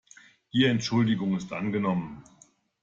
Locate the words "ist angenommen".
1.37-2.23